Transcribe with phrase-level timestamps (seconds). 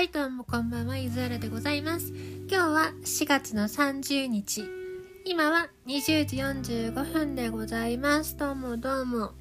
[0.00, 2.14] はい、どうもこんばんは、ゆずあらでございます。
[2.48, 4.64] 今日は4月の30日。
[5.26, 8.34] 今は20時45分でございます。
[8.38, 9.32] どうもどうも。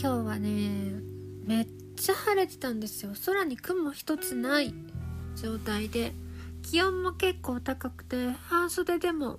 [0.00, 1.02] 今日はね、
[1.44, 3.12] めっちゃ晴れてたんですよ。
[3.26, 4.72] 空に雲一つない
[5.36, 6.14] 状態で、
[6.62, 9.38] 気温も結構高くて、半袖でも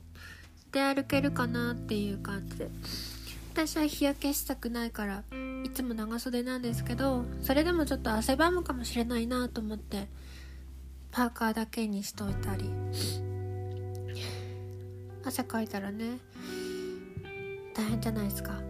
[0.72, 2.70] 出歩けるかなっていう感じで。
[3.56, 5.24] 私は日焼けしたくないから
[5.66, 10.08] いつも長袖なんですけどそれでもちょっと汗ばむかもしれないなと思って
[11.10, 12.70] パーカーだけにしといたり
[15.26, 16.20] 汗かいたらね
[17.74, 18.62] 大変じゃないですか。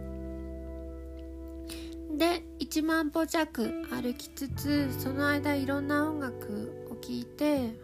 [2.16, 7.78] で1万歩弱歩きつつその間いろんな音楽を聴いて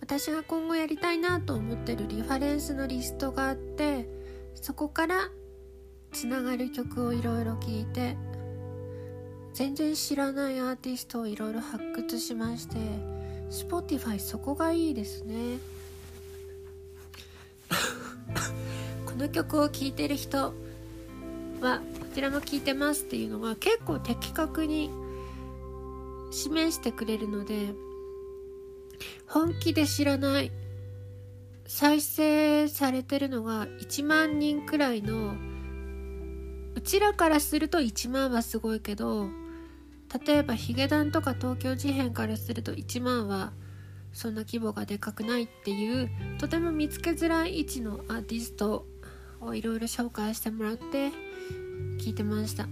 [0.00, 4.08] 私が今後やりたいなと思ってるリファレンスのリストがあって
[4.54, 5.28] そこから
[6.16, 8.16] つながる曲をいろいろ聴いて
[9.52, 12.78] 全然知らないアーティストをいろいろ発掘しまして
[13.50, 15.58] Spotify そこがいいですね。
[19.04, 20.54] この曲を聴いてる人
[21.60, 24.90] はこちらも聴いてますっていうのが結構的確に
[26.30, 27.74] 示してくれるので
[29.26, 30.50] 本気で知らない
[31.66, 35.36] 再生されてるのが1万人くらいの
[36.76, 39.28] うちらからすると1万はすごいけど
[40.26, 43.52] 例えばヒゲダンとか東京事変からすると1万は
[44.12, 48.86] そんな規模がでかくないっていうとても見つけづらい位置のアーティスト
[49.40, 51.10] をいろいろ紹介してもらって
[51.98, 52.68] 聞いてました。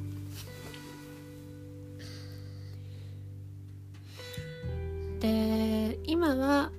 [5.21, 6.71] で今は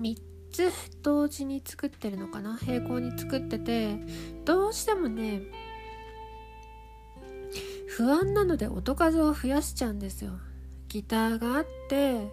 [0.00, 0.16] 3
[0.52, 0.70] つ
[1.02, 2.58] 同時に作ってるのかな？
[2.66, 3.96] 並行に作ってて
[4.44, 5.42] どうしてもね
[7.96, 10.32] 不安なので音数を増やしちゃうんですよ。
[10.88, 12.28] ギターがあって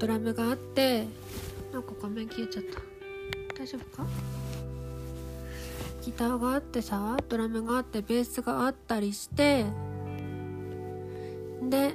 [0.00, 1.06] ドラムがあって
[1.72, 2.80] なんか画面消えちゃった。
[3.56, 4.04] 大丈夫か？
[6.04, 9.64] ギターがあってさドラムがあってベースがあったりして
[11.62, 11.94] で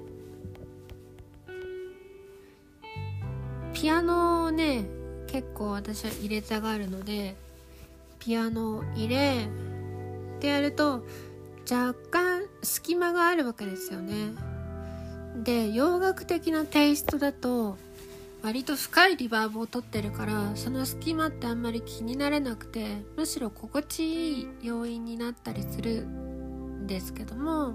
[3.73, 4.85] ピアノをね
[5.27, 7.35] 結構私は入れたがるので
[8.19, 9.49] ピアノを入れ
[10.43, 11.05] ってやると
[11.71, 14.33] 若干隙間があるわけですよね。
[15.41, 17.77] で洋楽的なテイストだと
[18.43, 27.73] 割と深いリバーブを取ってるからその隙間ってあんまり気にならなくてむしろ心地いい要因になったりするんですけども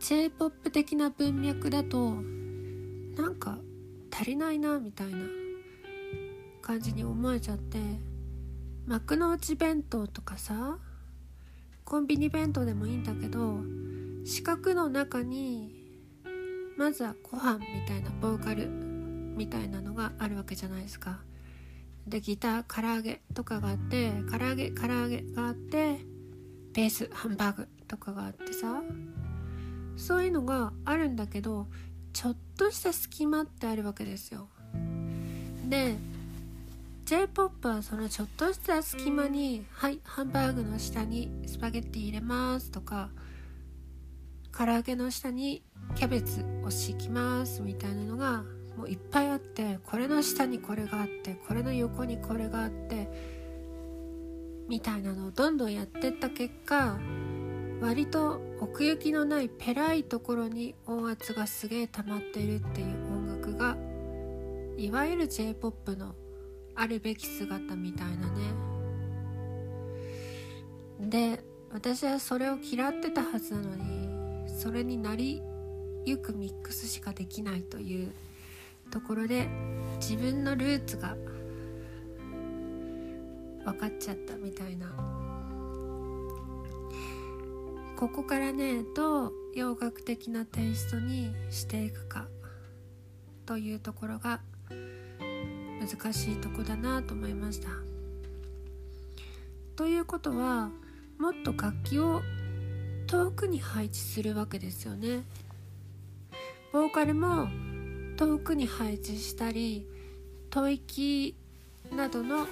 [0.00, 2.12] J-POP 的な文脈だと
[3.16, 3.58] なんか
[4.10, 5.18] 足りないなみたいな
[6.62, 7.78] 感じに思えちゃって
[8.86, 10.78] 幕の内弁当とかさ
[11.84, 13.60] コンビニ弁当でもいいんだけど
[14.24, 15.74] 四角の中に
[16.76, 21.20] まずはご飯みたいなボーカルみたいなのがあるわけじゃないですか。
[22.06, 25.98] でギター唐揚げとかがあって唐揚げ唐揚げがあって
[26.72, 28.82] ベースハンバーグとかがあってさ。
[29.96, 31.66] そういうのがあるんだけど
[32.12, 34.48] ちょっとした隙間ってあるわけですよ。
[35.68, 35.96] で
[37.06, 43.10] J-POP はそのちょっとした隙間に「はいハンバーグの下にスパゲッティ入れます」とか
[44.50, 45.62] 「唐揚げの下に
[45.94, 48.42] キャベツを敷きます」みたいなのが
[48.76, 53.08] もういっぱいあってこれの下にこれがあってこれの横にこれがあって
[54.68, 56.98] みたいなのをどんどんやってった結果
[57.80, 63.76] 割と奥行きのないペラいところに音圧がすげえ溜まっているっていう音楽が
[64.76, 66.16] いわゆる J-POP の
[66.76, 68.66] あるべき姿みたいなね。
[71.00, 71.42] で
[71.72, 75.42] 私はそれを嫌ってたはずなのにそれになり
[76.04, 78.12] ゆくミックスしかできないという
[78.90, 79.48] ところで
[80.00, 81.16] 自分のルーツが
[83.64, 84.94] 分かっちゃったみたいな。
[87.96, 92.28] ここからねどう洋楽的なテイストにしていくか
[93.46, 94.42] というところが
[95.86, 97.68] 難しいとこだなと思いました。
[99.76, 100.70] ということは
[101.18, 102.22] もっと楽器を
[103.06, 105.22] 遠くに配置するわけですよね。
[106.72, 107.48] ボーカルも
[108.16, 109.86] 遠くに配置したり
[110.50, 111.34] 吐息
[111.94, 112.46] などの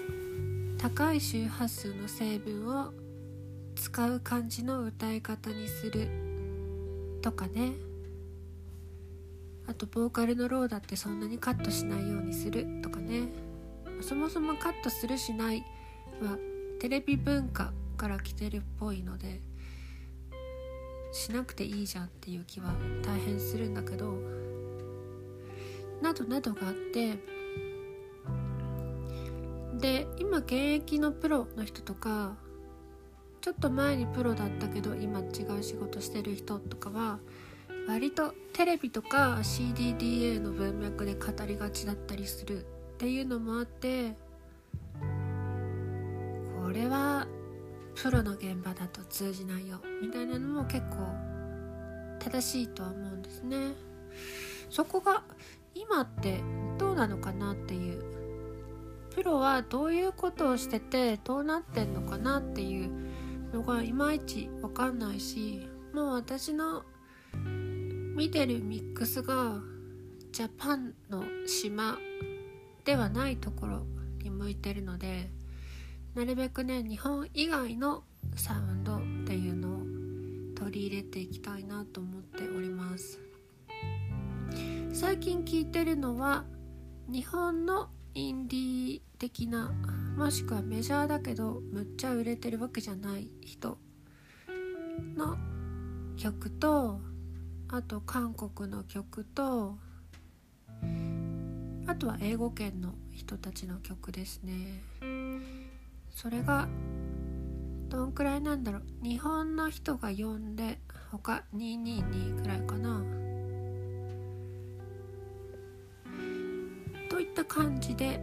[0.78, 2.92] 高い周波数の成分を
[3.74, 6.08] 使う感じの歌い方にする
[7.20, 7.72] とかね
[9.66, 13.44] あとボーカルのローだってそんなにカットしないようにするとかね。
[14.00, 15.64] そもそもカットするしない
[16.20, 16.38] は
[16.80, 19.40] テレビ文化から来てるっぽいので
[21.12, 24.18] しなくていいじゃんっていう気は大変するんだけど
[26.02, 27.18] などなどがあって
[29.78, 32.36] で今現役のプロの人とか
[33.40, 37.18] ちょっと前にプロだったけど今違う仕事してる人とかは
[37.86, 44.14] 割とテレビとか CDDA の文脈で語りがちだったりするっていうのもあって
[46.62, 47.26] これは
[47.94, 51.08] プロの現場だと通じないよみたいなのも結構
[52.20, 53.74] 正しいとは思うんですね。
[54.70, 55.22] そこが
[55.74, 56.40] 今って
[56.78, 58.02] どうなのかなっていう
[59.10, 62.90] プロはどういうことをしててどうなってんのかなっていう
[63.52, 66.82] のがいまいち分かんないしもう私の
[68.16, 69.60] 見てるミックスが
[70.32, 71.98] ジャパンの島
[72.84, 73.86] ではないところ
[74.22, 75.30] に向いてるので
[76.14, 78.04] なるべくね日本以外の
[78.36, 79.78] サウンドっていうのを
[80.54, 83.20] 取り入れていきたいなと思っております。
[84.92, 86.44] 最近聞いてるのは
[87.08, 89.72] 日本のインディー的な
[90.16, 93.76] もしくはメジャーだけどむっちゃ売れてるわけじゃない人
[95.16, 95.36] の
[96.16, 97.00] 曲と
[97.68, 99.78] あと韓国の曲と
[101.86, 104.82] あとは英語圏の人たちの曲ですね。
[106.10, 106.68] それが
[107.88, 108.82] どんくらいなんだろう。
[109.02, 110.78] 日本の人が呼んで
[111.12, 113.04] 他222くらいかな。
[117.10, 118.18] といった感じで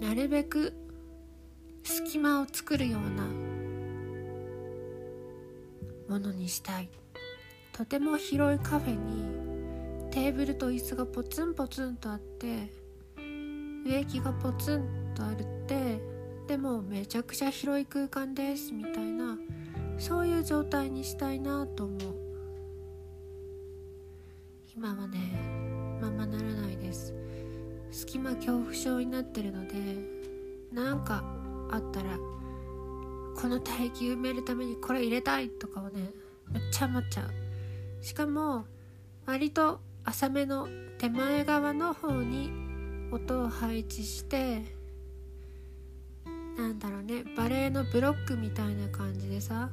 [0.00, 0.74] なるべく
[1.84, 3.22] 隙間を作るような
[6.08, 6.88] ものにしたい。
[7.72, 9.39] とても広いカフェに
[10.10, 12.70] テーブルと椅子がポツンポツンとあって
[13.86, 16.00] 植木がポツンとあるって
[16.48, 19.38] でもめちゃくちゃ広い空間ですみたいな
[19.98, 21.98] そういう状態にしたいなと思う。
[24.76, 25.18] 今はね
[26.00, 27.14] ままならないです。
[27.92, 29.74] 隙間恐怖症になってるので
[30.72, 31.22] なんか
[31.70, 36.10] あったらこの帯域埋めるためにこれ入れたいとかをね
[36.50, 38.04] めっちゃ思っちゃう。
[38.04, 38.64] しかも
[39.26, 39.80] 割と
[40.10, 40.66] 浅めの
[40.98, 42.50] 手前側の方に
[43.12, 44.64] 音を配置して
[46.58, 49.70] なんだろうねバレエのブロックみたいな感じでさ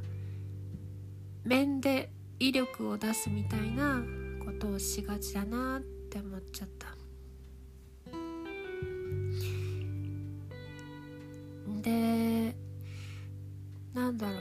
[1.44, 4.04] 面で威力を出すみたいな
[4.45, 6.88] ことをしがちだなって思っちゃった。
[11.81, 12.56] で
[13.95, 14.34] なんだろ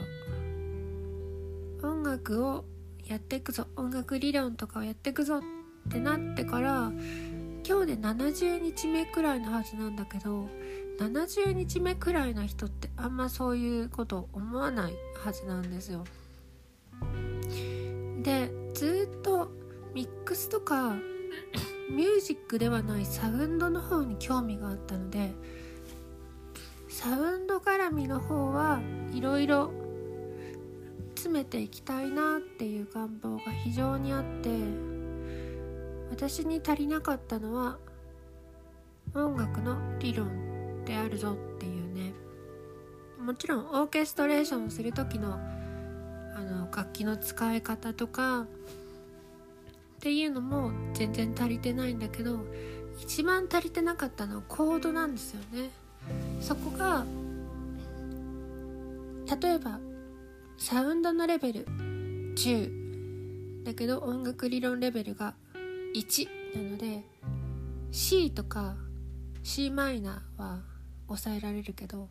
[1.81, 1.87] う。
[1.87, 2.65] 音楽を
[3.07, 3.65] やっていくぞ。
[3.75, 5.37] 音楽理論とかをやっていくぞ。
[5.37, 5.41] っ
[5.87, 6.91] ってなってから
[7.65, 10.47] 今日で70日目くらいのはずなんだけど
[10.99, 14.93] 70日目くらいの人ってあんまそういうこと思わない
[15.23, 16.03] はずなんですよ。
[18.21, 19.51] でずっと
[19.93, 20.95] ミックスとか
[21.89, 25.31] ミュージックではないサウンドの方に興味があったので
[26.89, 28.81] サウンド絡みの方は
[29.13, 29.71] いろいろ
[31.15, 34.96] 詰めていきたいなっていう願望が非常にあって
[36.09, 37.77] 私に足りなかったのは
[39.13, 42.13] 音楽の理論であるぞっていうね。
[43.19, 45.39] もちろんオーケストレーションをする時の
[46.35, 48.45] あの楽器の使い方とかっ
[49.99, 52.39] ていうのも全然足りてないんだけど
[53.01, 55.69] 一番足りてなかったのはコードなんですよね。
[56.39, 57.05] そこが
[59.41, 59.79] 例えば
[60.57, 61.65] サウンドのレベル
[62.35, 65.35] 10だけど音楽理論レベルが
[65.99, 67.03] 1なので
[67.91, 68.75] C とか
[69.43, 70.59] c マイナーは
[71.07, 72.09] 抑えられるけど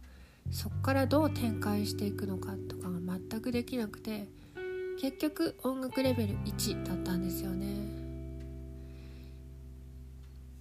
[0.50, 4.26] そこからどう展開していくのかとかが全くできなくて
[5.00, 7.66] 結局音楽レベル1だったんですよね。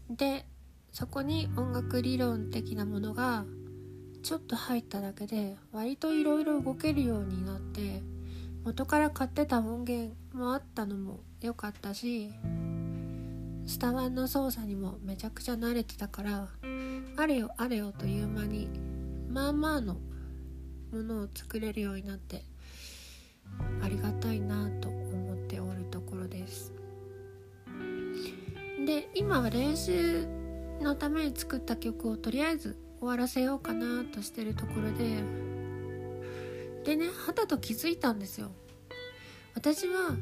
[0.09, 0.45] で
[0.91, 3.45] そこに音楽理論的なものが
[4.23, 8.01] ちょっと入っただけで割といろいろ動けるようになって
[8.63, 12.31] 元から買ってた音源もあったのも良かったし
[13.65, 16.49] スタワンの操作にもめちゃくちゃ慣れてたから
[17.17, 18.69] あれよあれよという間に
[19.29, 19.95] まあまあの
[20.91, 22.43] ものを作れるようになって
[23.81, 26.73] ありがたいなと思っておるところです。
[28.85, 30.27] で今は練習
[30.81, 35.23] のために作った曲をとりあえず終わらせようかなとしてるところで
[36.83, 38.51] でねはたと気づいたんですよ。
[39.55, 40.15] 私は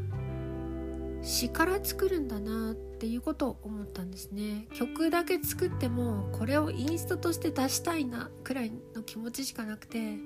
[1.24, 4.68] 詩から作るんだなっていうことを思ったんですね。
[4.74, 10.18] 曲だけ作ってもこれをインストとして出したいなくらいの気持ちしかなくて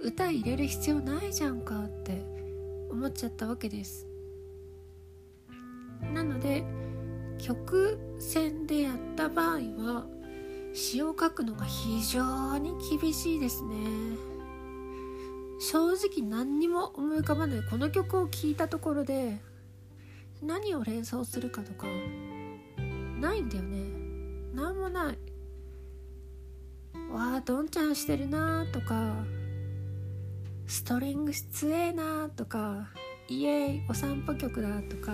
[0.00, 2.24] 歌入れる必要ないじゃんかって
[2.88, 4.06] 思っちゃったわけです。
[6.14, 6.64] なので
[7.38, 10.06] 曲線でやった場合は
[10.72, 13.74] 詩を書くのが非常に厳しいですね。
[15.60, 19.40] 正直何にも思い浮かばないこの曲を聴いたところで
[20.42, 21.86] 何を連想するかとか
[23.20, 23.78] ないんだよね。
[24.54, 25.18] 何もない。
[27.12, 29.14] わあどんちゃんしてるなとか
[30.66, 32.88] ストリングつえなとか
[33.28, 35.12] イエーイお散歩曲だとか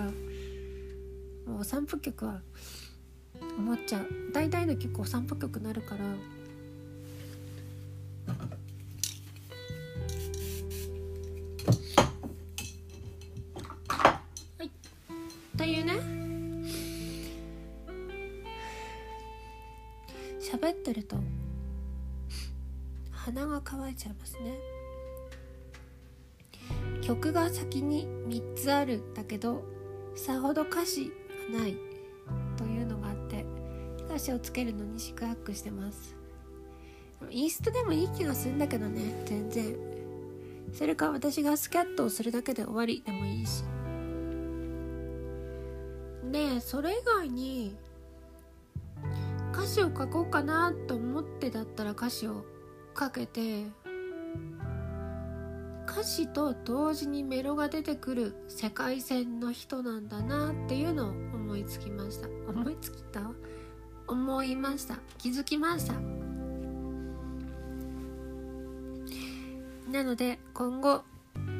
[1.47, 2.41] もうお散歩曲は
[3.57, 4.07] 思っちゃう。
[4.33, 6.05] 大体の曲お散歩曲になるから
[23.95, 24.59] 鼻が乾いちゃいますね。
[27.01, 29.63] 曲が先に3つあるだけど
[30.15, 31.11] さほど歌詞
[31.51, 31.77] がない
[32.57, 33.45] というのがあって
[34.05, 36.15] 歌詞をつけるのに四苦八苦してます。
[37.31, 39.75] インストでもいい気がするんだけどね全然。
[40.73, 43.63] それか私がスキャットをするだけで終わりでもいいし。
[46.31, 47.75] でそれ以外に
[49.53, 52.43] 歌詞を書こうかなと思ってだったら歌詞を
[52.93, 53.65] かけて
[55.95, 62.27] 歌詞と同時にメロが出てくる世界線の人なんだなっていうのを思いつきました。
[62.49, 63.31] 思いつきた？
[64.05, 64.97] 思いました。
[65.17, 65.93] 気づきました？
[69.89, 71.03] なので今後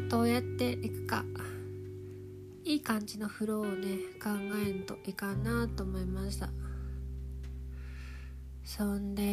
[0.09, 1.23] どうやっていくか。
[2.65, 4.31] いい感じのフローをね考
[4.67, 6.49] えんといかんなと思いました。
[8.65, 9.23] そんで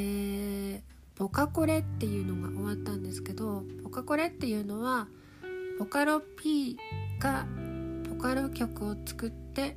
[1.22, 5.06] ボカコレっていうのが終わったんですけどボカコレっていうのは
[5.78, 6.76] ボカロ P
[7.20, 7.46] が
[8.10, 9.76] ボカロ曲を作って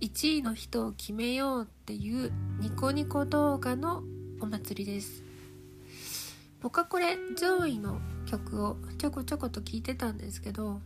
[0.00, 4.02] 1位の人を決めようっていうニコニコ動画の
[4.40, 5.22] お祭りです。
[6.60, 10.80] ボカコレ上位の曲をちょこちょこと聞いてたんですけど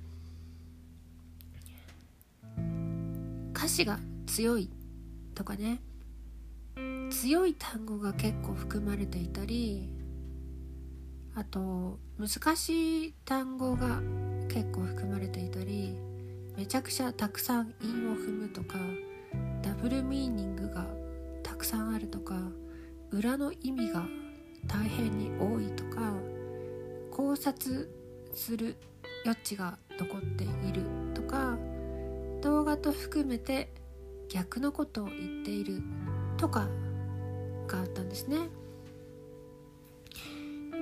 [3.55, 4.69] 歌詞が強い
[5.35, 5.81] とかね
[7.11, 9.89] 強い単語が結構含まれていたり
[11.35, 14.01] あと難しい単語が
[14.49, 15.97] 結構含まれていたり
[16.57, 18.77] めちゃくちゃたくさん韻を踏むとか
[19.63, 20.87] ダブルミーニングが
[21.43, 22.35] たくさんあるとか
[23.11, 24.05] 裏の意味が
[24.67, 26.13] 大変に多いとか
[27.13, 27.89] 考察
[28.35, 28.77] する
[29.25, 30.83] 余地が残っている
[31.15, 31.57] とか
[32.43, 33.73] 動画と含めて
[34.29, 35.83] 逆のことを言っている
[36.39, 36.69] とか
[37.67, 38.49] があったんですね。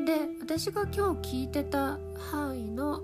[0.05, 1.99] で私が今日聞いてた
[2.31, 3.03] 範囲の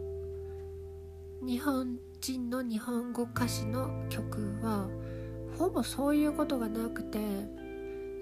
[1.45, 4.89] 日本人の日本語歌詞の曲は
[5.59, 7.19] ほぼそういうことがなくて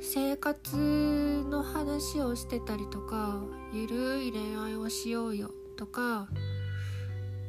[0.00, 3.42] 生活の話をしてたりとか
[3.74, 6.28] ゆるい恋愛をしようよとか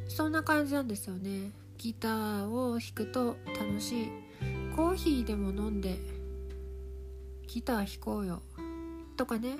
[0.09, 4.11] そんな感じなんですよねギターを弾くと楽しい
[4.75, 5.97] コーヒーでも飲んで
[7.53, 8.41] ギター弾こうよ。
[9.17, 9.57] とかね。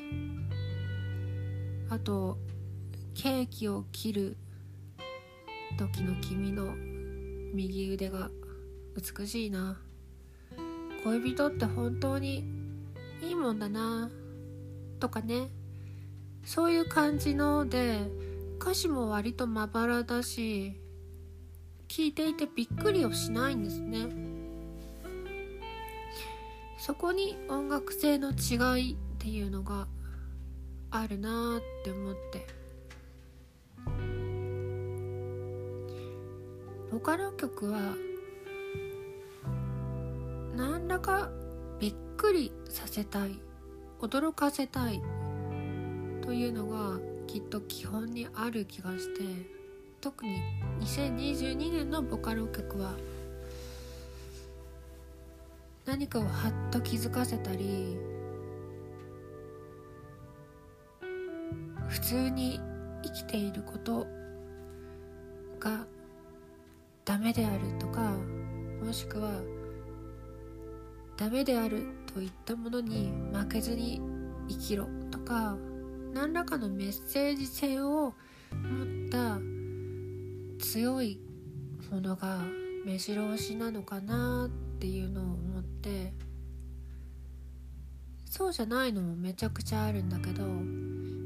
[1.89, 2.38] あと
[3.13, 4.38] ケーキを切る
[5.77, 6.74] 時の君の
[7.53, 8.29] 右腕が
[8.95, 9.77] 美しいな。
[11.03, 12.45] 恋人って本当に
[13.21, 14.10] いいもんだな。
[15.01, 15.50] とかね。
[16.45, 18.00] そういう感じので
[18.57, 20.79] 歌詞も割とまばらだし
[21.89, 24.30] 聞いていてびっくりをしないんですね。
[26.81, 29.88] そこに音楽性の違いっていうのが
[30.89, 32.47] あるなって思って。
[36.91, 37.95] ボカロ曲は
[40.55, 41.29] 何らか
[41.79, 43.39] びっくりさせたい
[44.01, 45.01] 驚かせたい
[46.21, 49.23] というのがきっと基本にある気がして
[50.01, 50.41] 特に
[50.81, 52.95] 2022年のボカロ曲は
[55.85, 57.97] 何かをはっと気づかせたり
[61.88, 62.59] 普通に
[63.03, 64.05] 生きていること
[65.59, 65.85] が
[67.03, 68.13] ダメであるとか
[68.83, 69.41] もしくは
[71.17, 74.01] ダメであるといったものに負けずに
[74.50, 75.57] 生きろとか
[76.13, 78.13] 何らかのメッセージ性を
[78.51, 79.39] 持った
[80.63, 81.19] 強い
[81.91, 82.39] ものが
[82.85, 85.50] 目白押しなのかなっていうのを思
[85.81, 86.13] って
[88.29, 90.43] そうじゃないのもめちゃくちゃあるんだけど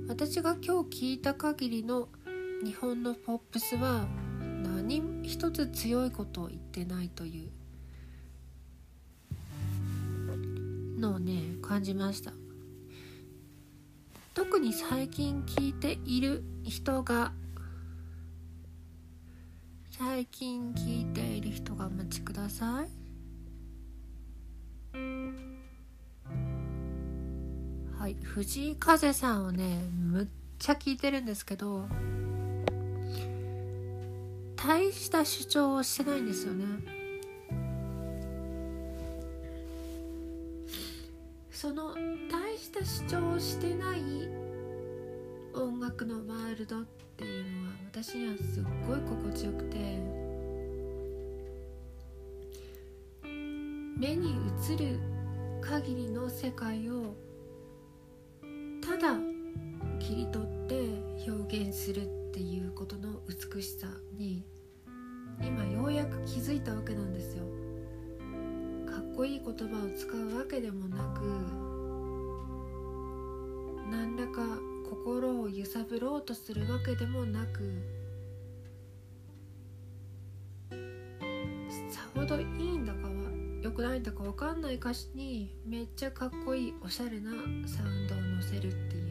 [0.08, 2.08] 私が今日聞いた限りの
[2.64, 4.08] 日本のポップスは
[4.64, 7.52] 何一つ強いことを言ってないという
[11.00, 12.32] のをね感じました。
[14.34, 17.34] 特に最近聞いている人が
[19.92, 23.05] 最近聞いている人がお待ちください。
[28.06, 30.28] はい藤井風さんをねむっ
[30.60, 31.88] ちゃ聞いてるんですけど
[34.56, 36.66] 大した主張をしてないんですよね。
[41.50, 41.96] その
[42.32, 44.02] 大した主張をしてない
[45.56, 46.86] 音楽のワールドっ
[47.18, 49.78] ていうのは私にはすっごい心地よくて
[53.98, 54.36] 目に
[54.70, 55.00] 映る
[55.60, 57.25] 限りの世界を
[61.86, 63.86] するっていうことの美しさ
[64.18, 64.44] に
[65.40, 67.44] 今ようやく気づいたわけなんですよ。
[68.92, 71.22] かっこいい言葉を使うわけでもなく
[73.92, 74.42] 何らか
[74.90, 77.62] 心を揺さぶろうとするわけでもなく
[81.92, 82.46] さほどいい
[82.78, 83.14] んだかは
[83.62, 87.30] 良くないんだか分かんない歌詞にめっちゃかっこいいおしゃれな
[87.68, 89.05] サウンドを乗せるっていう。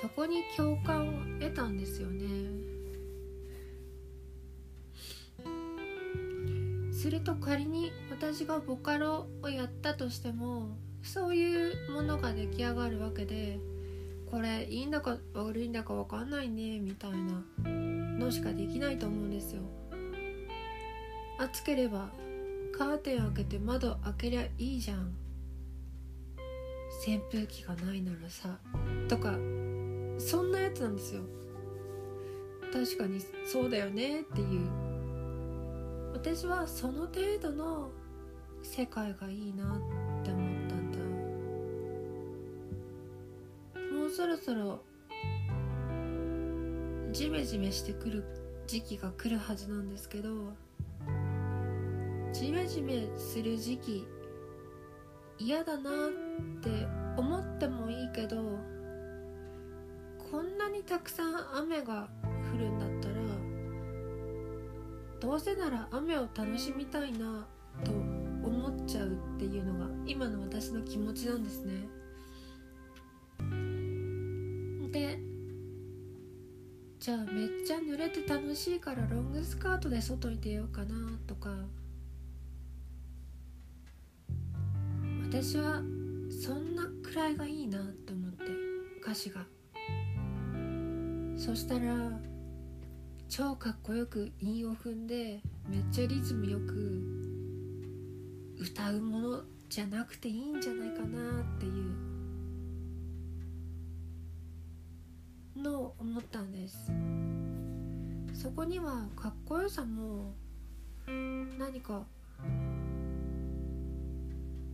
[0.00, 2.24] そこに共感を得たんですよね。
[6.92, 13.58] すると仮に私がボカロをやったとしてもそういうものが出来上がるわけで
[14.30, 19.62] これいいんだか悪いんだか分かんないねみたいなのしかできないと思うんですよ。
[21.38, 22.10] 暑ければ
[22.76, 25.12] カーテン開けて窓開けりゃいいじゃん。
[27.04, 28.58] 扇風機がないならさ
[29.08, 29.36] とか
[30.18, 31.22] そんなやつなんですよ。
[32.72, 34.68] 確かにそうだよねっていう。
[36.12, 37.90] 私はその程度の
[38.62, 40.98] 世界がいいなって思ったんだ。
[43.94, 44.82] もうそろそろ
[47.12, 48.24] ジメジメしてくる
[48.66, 50.28] 時期が来るはずなんですけど
[52.32, 54.06] ジメジメする時期
[55.38, 55.92] 嫌だなっ
[56.60, 56.68] て
[57.16, 58.36] 思ってもいいけど
[60.30, 62.08] こんなにたくさん雨が
[62.54, 63.14] 降るんだったら
[65.20, 67.46] どうせなら雨を楽しみたいな
[67.84, 71.88] と思っちゃうっていうのが今の私の気持ちなんですね。
[74.92, 75.18] で
[76.98, 80.94] じゃあめっちゃ濡れて楽しいからロングスカートで外に出ようかな
[81.26, 81.50] とか。
[85.30, 85.82] 私は
[86.30, 88.44] そんなくらいがいいなって思って
[89.02, 89.57] 歌詞が。
[91.38, 92.20] そしたら
[93.28, 97.02] 超かっこよく韻を踏んでめっちゃリズムよく
[98.58, 101.68] 歌うものじゃなくていいんじゃないかなってい
[105.56, 106.90] うのを思ったんです。
[108.34, 110.34] そこにはかっこよさも
[111.06, 112.04] 何か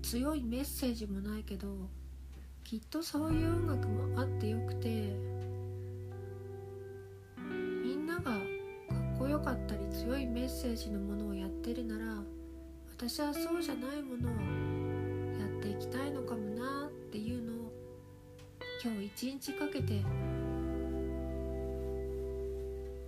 [0.03, 1.91] 強いメッセージもないけど
[2.63, 5.34] きっとそういう音楽もあってよくて
[9.45, 12.23] かったり強いメッセージのものをやってるなら
[12.97, 14.33] 私はそうじゃないものを
[15.39, 17.73] やっていきたいのかもなっていうのを
[18.83, 20.03] 今日一日かけて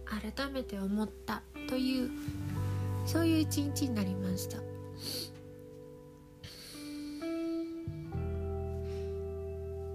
[0.05, 2.11] 改めて思ったという
[3.07, 4.59] そういう一日になりました。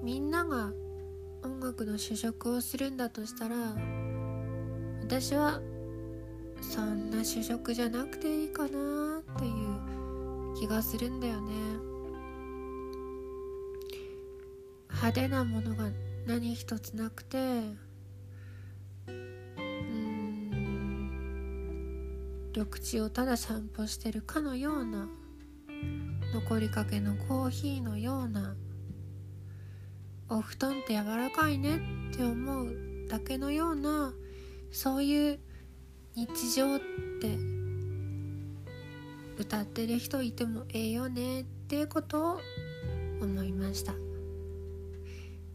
[0.02, 0.72] みんなが
[1.44, 3.56] 音楽の主食をするんだとしたら
[5.04, 5.62] 私は
[6.72, 8.72] そんな主食じゃなくていいかなっ
[9.38, 11.52] ていう気がするんだよね。
[14.88, 15.90] 派手なものが
[16.26, 17.38] 何一つなくて
[19.08, 20.52] うん
[22.56, 25.10] 緑地をただ散歩してるかのような
[26.34, 28.56] 残りかけのコーヒーのような
[30.30, 31.82] お布団って柔らかいね
[32.12, 34.14] って思うだけのような
[34.72, 35.40] そういう
[36.16, 36.80] 日常っ
[37.22, 37.38] て
[39.38, 42.40] 歌ってる人いてもええよねっていうことを
[43.22, 43.94] 思いました。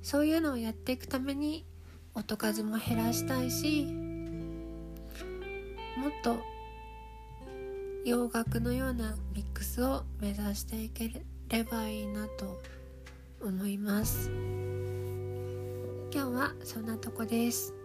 [0.02, 1.64] そういうのをやっていくために
[2.14, 3.84] 音数も減らしたいし
[5.96, 6.36] もっと
[8.04, 11.10] 洋楽のようなミックスを目指していけ
[11.48, 12.62] ればいいなと
[13.42, 14.30] 思います。
[16.12, 17.75] 今日はそんなとこです。